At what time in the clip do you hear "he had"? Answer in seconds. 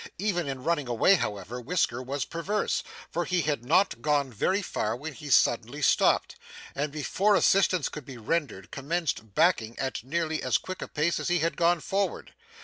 3.23-3.63, 11.27-11.55